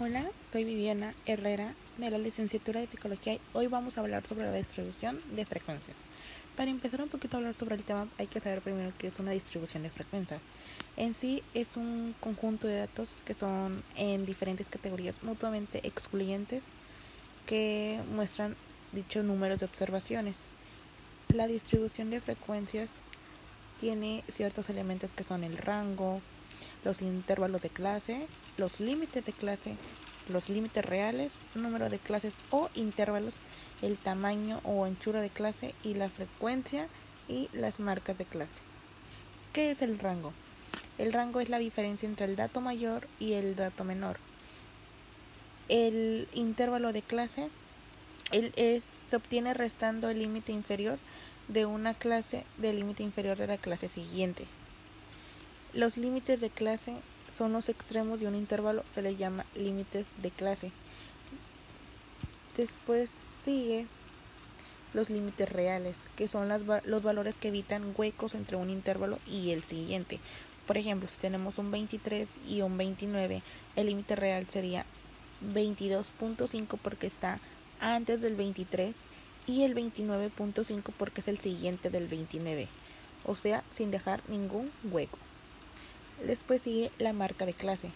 [0.00, 4.44] Hola, soy Viviana Herrera de la licenciatura de Psicología y hoy vamos a hablar sobre
[4.44, 5.96] la distribución de frecuencias.
[6.56, 9.18] Para empezar un poquito a hablar sobre el tema hay que saber primero qué es
[9.18, 10.40] una distribución de frecuencias.
[10.96, 16.62] En sí es un conjunto de datos que son en diferentes categorías mutuamente excluyentes
[17.46, 18.54] que muestran
[18.92, 20.36] dichos números de observaciones.
[21.34, 22.88] La distribución de frecuencias
[23.80, 26.20] tiene ciertos elementos que son el rango,
[26.84, 29.76] los intervalos de clase, los límites de clase,
[30.28, 33.34] los límites reales, número de clases o intervalos,
[33.82, 36.88] el tamaño o anchura de clase y la frecuencia
[37.28, 38.52] y las marcas de clase.
[39.52, 40.32] ¿Qué es el rango?
[40.98, 44.18] El rango es la diferencia entre el dato mayor y el dato menor.
[45.68, 47.50] El intervalo de clase
[48.32, 50.98] es, se obtiene restando el límite inferior
[51.46, 54.46] de una clase del límite inferior de la clase siguiente.
[55.74, 56.96] Los límites de clase
[57.36, 60.72] son los extremos de un intervalo, se les llama límites de clase.
[62.56, 63.10] Después
[63.44, 63.86] sigue
[64.94, 69.62] los límites reales, que son los valores que evitan huecos entre un intervalo y el
[69.64, 70.20] siguiente.
[70.66, 73.42] Por ejemplo, si tenemos un 23 y un 29,
[73.76, 74.86] el límite real sería
[75.54, 77.40] 22.5 porque está
[77.78, 78.96] antes del 23
[79.46, 82.68] y el 29.5 porque es el siguiente del 29,
[83.24, 85.18] o sea, sin dejar ningún hueco.
[86.26, 87.90] Después sigue la marca de clase,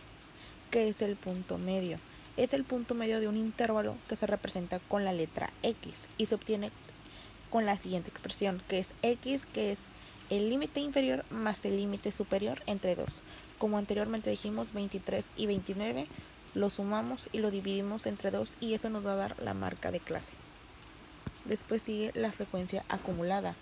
[0.70, 1.98] que es el punto medio.
[2.36, 6.26] Es el punto medio de un intervalo que se representa con la letra X y
[6.26, 6.70] se obtiene
[7.50, 9.78] con la siguiente expresión, que es X, que es
[10.30, 13.12] el límite inferior más el límite superior entre dos.
[13.58, 16.06] Como anteriormente dijimos, 23 y 29
[16.54, 19.90] lo sumamos y lo dividimos entre dos y eso nos va a dar la marca
[19.90, 20.41] de clase.
[21.44, 23.56] Después sigue la frecuencia acumulada.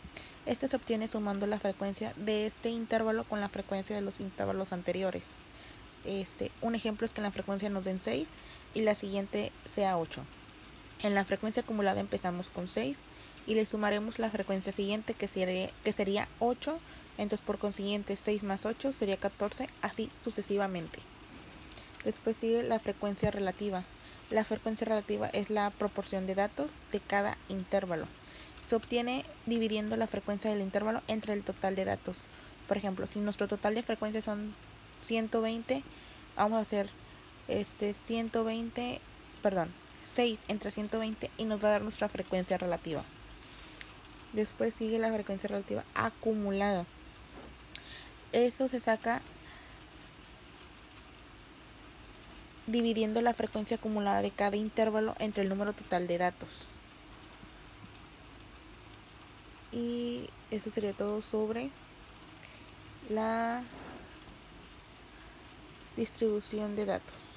[0.47, 4.73] Este se obtiene sumando la frecuencia de este intervalo con la frecuencia de los intervalos
[4.73, 5.23] anteriores.
[6.05, 8.27] Este, un ejemplo es que en la frecuencia nos den 6
[8.75, 10.23] y la siguiente sea 8.
[11.03, 12.97] En la frecuencia acumulada empezamos con 6
[13.47, 16.79] y le sumaremos la frecuencia siguiente que sería, que sería 8.
[17.18, 20.98] Entonces por consiguiente 6 más 8 sería 14, así sucesivamente.
[22.05, 23.85] Después sigue la frecuencia relativa.
[24.30, 28.07] La frecuencia relativa es la proporción de datos de cada intervalo.
[28.68, 32.17] Se obtiene dividiendo la frecuencia del intervalo entre el total de datos.
[32.68, 34.55] Por ejemplo, si nuestro total de frecuencias son
[35.02, 35.83] 120,
[36.36, 36.89] vamos a hacer
[37.48, 39.01] este 120,
[39.42, 39.73] perdón,
[40.14, 43.02] 6 entre 120 y nos va a dar nuestra frecuencia relativa.
[44.33, 46.86] Después sigue la frecuencia relativa acumulada.
[48.30, 49.23] Eso se saca
[52.70, 56.48] dividiendo la frecuencia acumulada de cada intervalo entre el número total de datos.
[59.73, 61.70] Y eso sería todo sobre
[63.09, 63.63] la
[65.97, 67.30] distribución de datos.